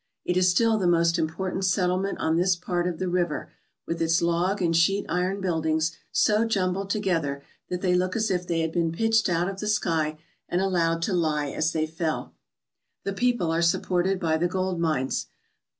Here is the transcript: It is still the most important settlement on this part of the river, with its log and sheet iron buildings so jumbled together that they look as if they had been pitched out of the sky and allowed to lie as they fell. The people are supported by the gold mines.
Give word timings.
It 0.25 0.35
is 0.35 0.49
still 0.49 0.79
the 0.79 0.87
most 0.87 1.19
important 1.19 1.63
settlement 1.63 2.17
on 2.17 2.35
this 2.35 2.55
part 2.55 2.87
of 2.87 2.97
the 2.97 3.07
river, 3.07 3.51
with 3.85 4.01
its 4.01 4.19
log 4.19 4.59
and 4.59 4.75
sheet 4.75 5.05
iron 5.07 5.41
buildings 5.41 5.95
so 6.11 6.43
jumbled 6.43 6.89
together 6.89 7.43
that 7.69 7.81
they 7.81 7.93
look 7.93 8.15
as 8.15 8.31
if 8.31 8.47
they 8.47 8.61
had 8.61 8.71
been 8.71 8.91
pitched 8.91 9.29
out 9.29 9.47
of 9.47 9.59
the 9.59 9.67
sky 9.67 10.17
and 10.49 10.59
allowed 10.59 11.03
to 11.03 11.13
lie 11.13 11.49
as 11.51 11.71
they 11.71 11.85
fell. 11.85 12.33
The 13.03 13.13
people 13.13 13.51
are 13.51 13.61
supported 13.61 14.19
by 14.19 14.37
the 14.37 14.47
gold 14.47 14.79
mines. 14.79 15.27